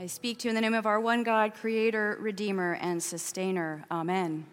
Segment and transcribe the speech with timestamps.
[0.00, 3.84] I speak to you in the name of our one God, Creator, Redeemer, and Sustainer.
[3.92, 4.44] Amen.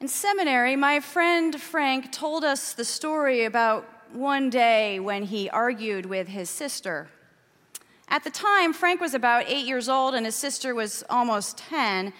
[0.00, 6.06] In seminary, my friend Frank told us the story about one day when he argued
[6.06, 7.08] with his sister.
[8.06, 12.12] At the time, Frank was about eight years old and his sister was almost 10,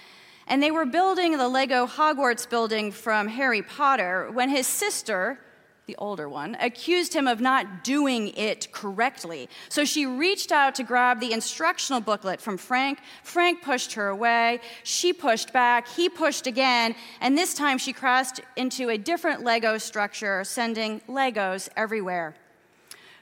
[0.49, 5.39] and they were building the Lego Hogwarts building from Harry Potter when his sister,
[5.87, 9.49] the older one, accused him of not doing it correctly.
[9.69, 13.01] So she reached out to grab the instructional booklet from Frank.
[13.25, 14.61] Frank pushed her away.
[14.85, 15.89] She pushed back.
[15.89, 16.95] He pushed again.
[17.21, 22.37] And this time she crashed into a different Lego structure, sending Legos everywhere.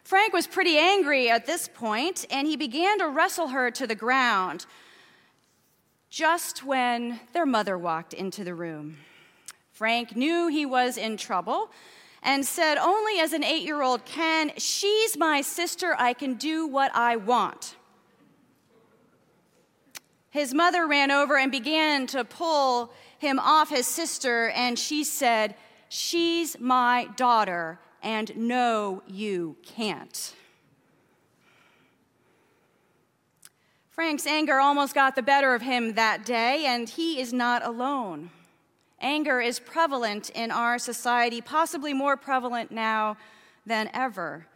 [0.04, 3.94] Frank was pretty angry at this point, and he began to wrestle her to the
[3.94, 4.66] ground
[6.10, 8.98] just when their mother walked into the room.
[9.72, 11.70] Frank knew he was in trouble
[12.22, 16.66] and said, Only as an eight year old can, she's my sister, I can do
[16.66, 17.76] what I want.
[20.30, 25.56] His mother ran over and began to pull him off his sister, and she said,
[25.88, 30.34] She's my daughter, and no, you can't.
[33.90, 38.30] Frank's anger almost got the better of him that day, and he is not alone.
[39.00, 43.16] Anger is prevalent in our society, possibly more prevalent now
[43.64, 44.46] than ever.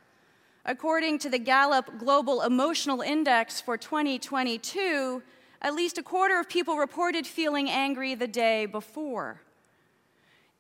[0.67, 5.23] According to the Gallup Global Emotional Index for 2022,
[5.63, 9.41] at least a quarter of people reported feeling angry the day before.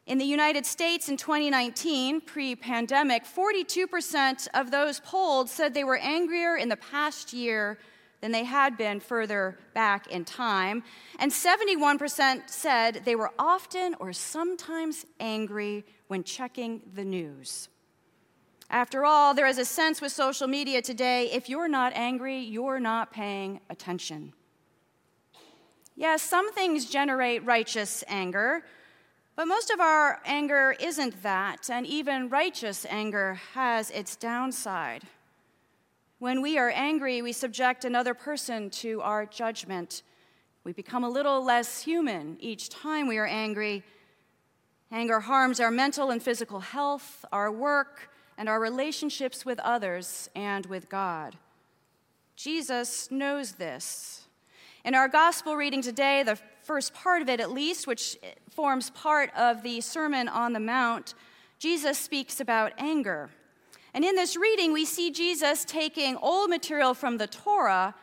[0.06, 5.98] In the United States in 2019, pre pandemic, 42% of those polled said they were
[5.98, 7.78] angrier in the past year
[8.24, 10.82] than they had been further back in time.
[11.18, 17.68] And 71% said they were often or sometimes angry when checking the news.
[18.70, 22.80] After all, there is a sense with social media today if you're not angry, you're
[22.80, 24.32] not paying attention.
[25.94, 28.64] Yes, some things generate righteous anger,
[29.36, 35.02] but most of our anger isn't that, and even righteous anger has its downside.
[36.24, 40.02] When we are angry, we subject another person to our judgment.
[40.64, 43.82] We become a little less human each time we are angry.
[44.90, 48.08] Anger harms our mental and physical health, our work,
[48.38, 51.36] and our relationships with others and with God.
[52.36, 54.26] Jesus knows this.
[54.82, 58.16] In our gospel reading today, the first part of it at least, which
[58.48, 61.12] forms part of the Sermon on the Mount,
[61.58, 63.28] Jesus speaks about anger.
[63.94, 67.94] And in this reading, we see Jesus taking old material from the Torah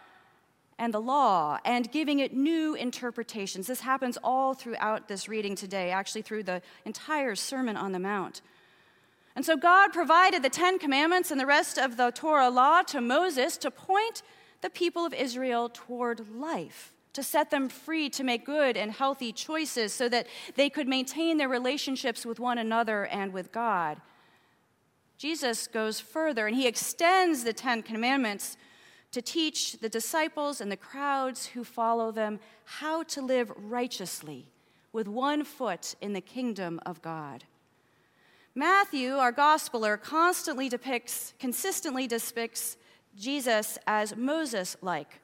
[0.80, 3.68] and the law and giving it new interpretations.
[3.68, 8.42] This happens all throughout this reading today, actually, through the entire Sermon on the Mount.
[9.36, 13.02] And so, God provided the Ten Commandments and the rest of the Torah law to
[13.02, 14.24] Moses to point
[14.62, 19.34] the people of Israel toward life, to set them free to make good and healthy
[19.34, 24.02] choices so that they could maintain their relationships with one another and with God.
[25.22, 28.58] Jesus goes further and he extends the Ten Commandments
[29.12, 34.48] to teach the disciples and the crowds who follow them how to live righteously
[34.92, 37.44] with one foot in the kingdom of God.
[38.56, 42.76] Matthew, our gospeler, constantly depicts, consistently depicts
[43.16, 45.20] Jesus as Moses like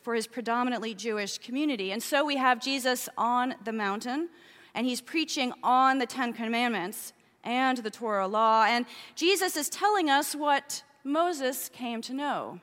[0.00, 1.92] for his predominantly Jewish community.
[1.92, 4.30] And so we have Jesus on the mountain,
[4.74, 7.12] and he's preaching on the Ten Commandments
[7.44, 8.64] and the Torah law.
[8.68, 12.60] And Jesus is telling us what Moses came to know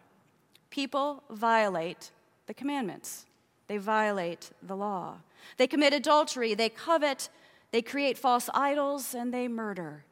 [0.69, 2.11] people violate
[2.45, 3.25] the commandments,
[3.67, 5.17] they violate the law.
[5.57, 7.29] They commit adultery, they covet,
[7.71, 10.03] they create false idols, and they murder.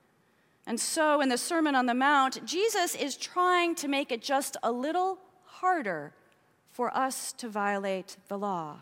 [0.67, 4.57] And so, in the Sermon on the Mount, Jesus is trying to make it just
[4.63, 6.13] a little harder
[6.71, 8.79] for us to violate the law.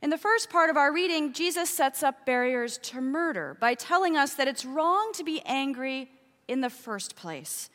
[0.00, 4.16] In the first part of our reading, Jesus sets up barriers to murder by telling
[4.16, 6.08] us that it's wrong to be angry
[6.46, 7.68] in the first place.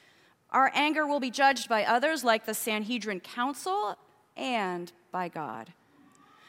[0.52, 3.98] Our anger will be judged by others, like the Sanhedrin Council,
[4.38, 5.74] and by God.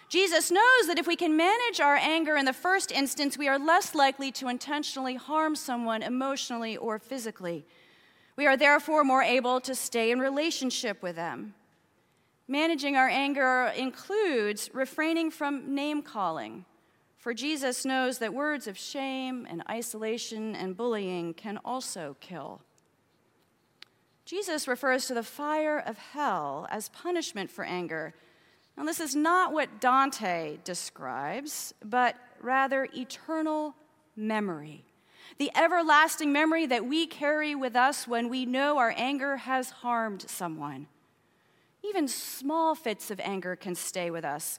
[0.08, 3.58] Jesus knows that if we can manage our anger in the first instance, we are
[3.58, 7.64] less likely to intentionally harm someone emotionally or physically.
[8.36, 11.54] We are therefore more able to stay in relationship with them.
[12.46, 16.64] Managing our anger includes refraining from name calling,
[17.16, 22.60] for Jesus knows that words of shame and isolation and bullying can also kill.
[24.26, 28.14] Jesus refers to the fire of hell as punishment for anger.
[28.76, 33.74] Now, this is not what Dante describes, but rather eternal
[34.16, 34.84] memory.
[35.38, 40.28] the everlasting memory that we carry with us when we know our anger has harmed
[40.28, 40.86] someone.
[41.84, 44.58] Even small fits of anger can stay with us,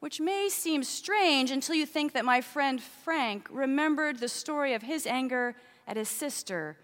[0.00, 4.82] which may seem strange until you think that my friend Frank remembered the story of
[4.82, 5.54] his anger
[5.86, 6.76] at his sister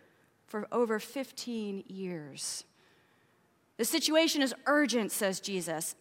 [0.47, 2.65] for over 15 years.
[3.77, 5.95] The situation is urgent, says Jesus.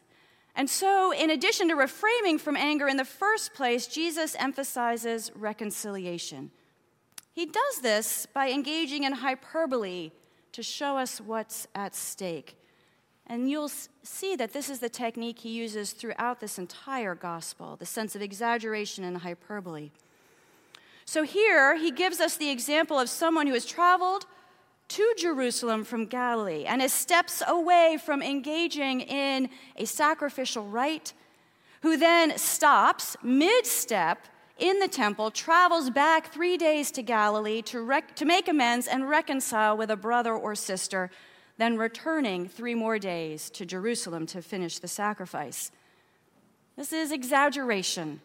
[0.56, 6.52] And so, in addition to refraining from anger in the first place, Jesus emphasizes reconciliation.
[7.34, 10.12] He does this by engaging in hyperbole
[10.54, 12.58] to show us what's at stake.
[13.28, 13.72] And you'll
[14.04, 18.22] see that this is the technique he uses throughout this entire gospel the sense of
[18.22, 19.92] exaggeration and hyperbole.
[21.06, 24.26] So here he gives us the example of someone who has traveled
[24.90, 31.14] to Jerusalem from Galilee and is steps away from engaging in a sacrificial rite,
[31.82, 34.20] who then stops mid step
[34.58, 39.08] in the temple, travels back three days to Galilee to, rec- to make amends and
[39.08, 41.12] reconcile with a brother or sister,
[41.58, 45.72] then returning three more days to Jerusalem to finish the sacrifice.
[46.76, 48.22] This is exaggeration,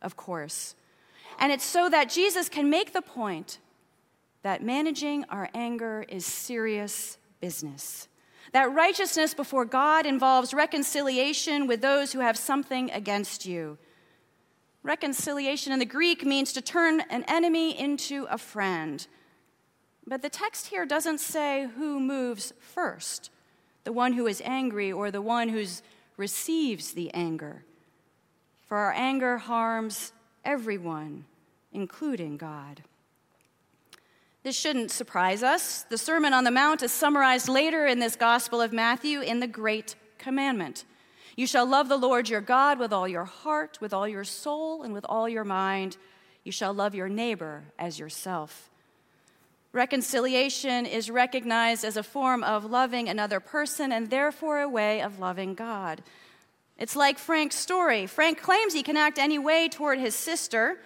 [0.00, 0.74] of course.
[1.38, 3.58] And it's so that Jesus can make the point
[4.42, 8.08] that managing our anger is serious business.
[8.52, 13.78] That righteousness before God involves reconciliation with those who have something against you.
[14.82, 19.06] Reconciliation in the Greek means to turn an enemy into a friend.
[20.06, 23.30] But the text here doesn't say who moves first
[23.84, 25.64] the one who is angry or the one who
[26.16, 27.64] receives the anger.
[28.66, 30.12] For our anger harms
[30.44, 31.24] everyone,
[31.72, 32.82] including God.
[34.42, 35.82] This shouldn't surprise us.
[35.84, 39.46] The Sermon on the Mount is summarized later in this Gospel of Matthew in the
[39.46, 40.84] Great Commandment.
[41.36, 44.82] You shall love the Lord your God with all your heart, with all your soul,
[44.82, 45.96] and with all your mind.
[46.44, 48.71] You shall love your neighbor as yourself.
[49.72, 55.18] Reconciliation is recognized as a form of loving another person and therefore a way of
[55.18, 56.02] loving God.
[56.78, 58.06] It's like Frank's story.
[58.06, 60.78] Frank claims he can act any way toward his sister,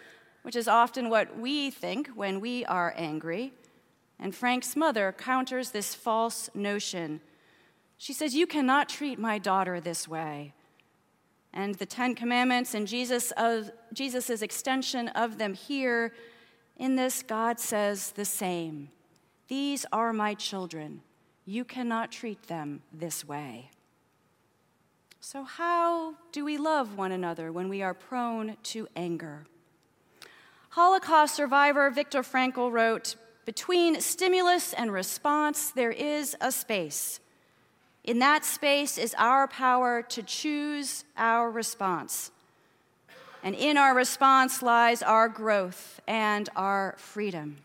[0.43, 3.53] which is often what we think when we are angry.
[4.21, 7.21] And Frank's mother counters this false notion.
[7.99, 10.53] She says, You cannot treat my daughter this way.
[11.53, 16.13] And the Ten Commandments and Jesus' uh, of, Jesus's extension of them here,
[16.77, 18.91] in this, God says the same.
[19.49, 21.03] These are my children.
[21.45, 23.71] You cannot treat them this way.
[25.21, 29.45] So, how do we love one another when we are prone to anger?
[30.71, 37.21] Holocaust survivor Viktor Frankl wrote Between stimulus and response, there is a space.
[38.05, 42.31] In that space is our power to choose our response.
[43.47, 47.59] And in our response lies our growth and our freedom.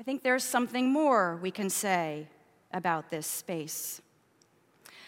[0.00, 2.28] I think there's something more we can say
[2.72, 4.00] about this space.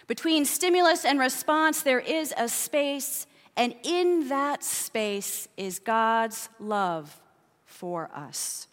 [0.06, 3.26] Between stimulus and response, there is a space
[3.56, 7.18] and in that space is God's love
[7.64, 8.68] for us.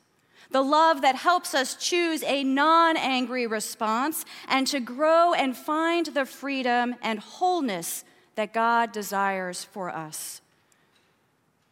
[0.52, 6.08] The love that helps us choose a non angry response and to grow and find
[6.08, 8.04] the freedom and wholeness
[8.36, 10.42] that God desires for us.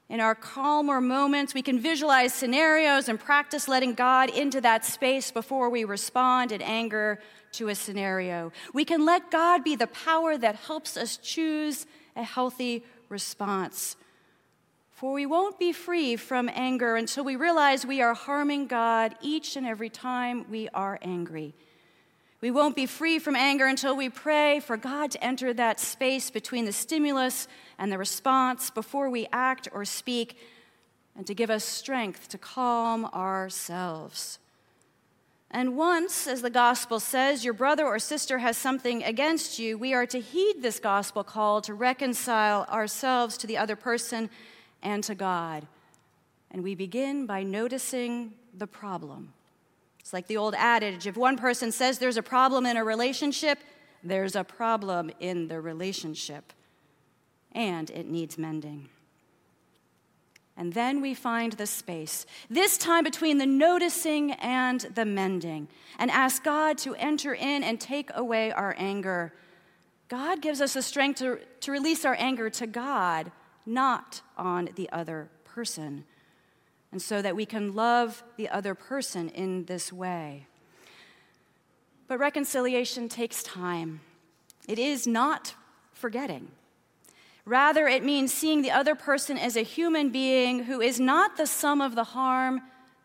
[0.10, 5.32] In our calmer moments, we can visualize scenarios and practice letting God into that space
[5.32, 7.22] before we respond in anger
[7.54, 8.52] to a scenario.
[8.74, 11.86] We can let God be the power that helps us choose
[12.18, 13.96] a healthy response.
[14.90, 19.56] For we won't be free from anger until we realize we are harming God each
[19.56, 21.56] and every time we are angry.
[22.42, 26.32] We won't be free from anger until we pray for God to enter that space
[26.32, 30.38] between the stimulus and the response before we act or speak,
[31.16, 34.40] and to give us strength to calm ourselves.
[35.52, 39.94] And once, as the gospel says, your brother or sister has something against you, we
[39.94, 44.30] are to heed this gospel call to reconcile ourselves to the other person
[44.82, 45.68] and to God.
[46.50, 49.34] And we begin by noticing the problem.
[50.12, 53.60] It's like the old adage if one person says there's a problem in a relationship,
[54.04, 56.52] there's a problem in the relationship,
[57.54, 58.90] and it needs mending.
[60.58, 66.12] And then we find the space, this time between the noticing and the mending, and
[66.12, 69.32] ask God to enter in and take away our anger.
[70.10, 73.32] God gives us the strength to, to release our anger to God,
[73.66, 76.04] not on the other person,
[76.92, 80.48] and so that we can love the other person in this way.
[82.08, 84.02] But reconciliation takes time,
[84.68, 85.56] it is not
[85.94, 86.52] forgetting.
[87.46, 91.48] Rather, it means seeing the other person as a human being who is not the
[91.48, 92.62] sum of the harm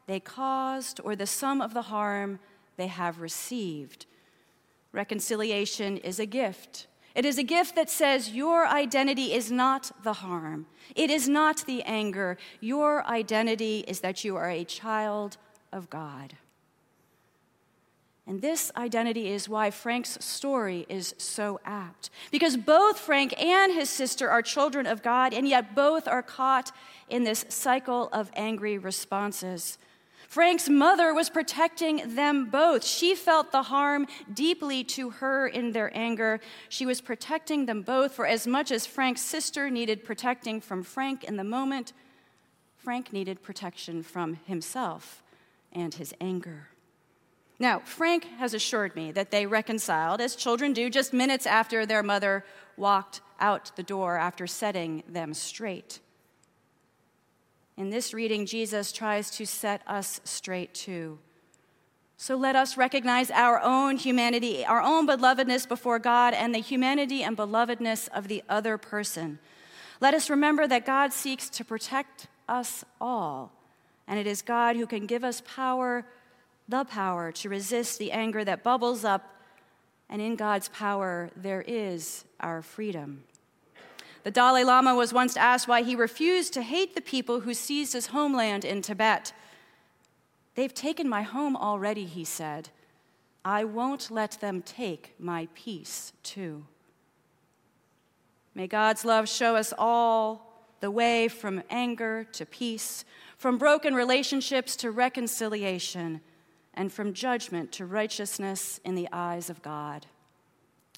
[0.06, 2.38] they caused or the sum of the harm
[2.76, 4.06] they have received.
[4.92, 6.86] Reconciliation is a gift.
[7.16, 11.64] It is a gift that says your identity is not the harm, it is not
[11.64, 12.36] the anger.
[12.60, 15.38] Your identity is that you are a child
[15.72, 16.34] of God.
[18.26, 22.10] And this identity is why Frank's story is so apt.
[22.30, 26.70] Because both Frank and his sister are children of God, and yet both are caught
[27.08, 29.78] in this cycle of angry responses.
[30.28, 32.84] Frank's mother was protecting them both.
[32.84, 36.40] She felt the harm deeply to her in their anger.
[36.68, 41.24] She was protecting them both, for as much as Frank's sister needed protecting from Frank
[41.24, 41.92] in the moment,
[42.76, 45.22] Frank needed protection from himself
[45.72, 46.68] and his anger.
[47.58, 52.02] Now, Frank has assured me that they reconciled, as children do, just minutes after their
[52.02, 52.44] mother
[52.76, 56.00] walked out the door after setting them straight.
[57.76, 61.18] In this reading, Jesus tries to set us straight too.
[62.16, 67.22] So let us recognize our own humanity, our own belovedness before God, and the humanity
[67.22, 69.38] and belovedness of the other person.
[70.00, 73.52] Let us remember that God seeks to protect us all,
[74.08, 76.06] and it is God who can give us power
[76.68, 79.36] the power to resist the anger that bubbles up,
[80.08, 83.24] and in God's power, there is our freedom.
[84.26, 87.92] The Dalai Lama was once asked why he refused to hate the people who seized
[87.92, 89.32] his homeland in Tibet.
[90.56, 92.70] They've taken my home already, he said.
[93.44, 96.66] I won't let them take my peace, too.
[98.52, 103.04] May God's love show us all the way from anger to peace,
[103.38, 106.20] from broken relationships to reconciliation
[106.74, 110.06] and from judgment to righteousness in the eyes of God.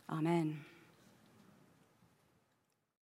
[0.08, 0.64] Amen.